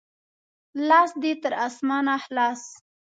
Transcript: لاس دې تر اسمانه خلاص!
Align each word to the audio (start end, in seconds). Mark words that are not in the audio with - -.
لاس 0.89 1.11
دې 1.21 1.33
تر 1.41 1.53
اسمانه 1.67 2.15
خلاص! 2.23 2.61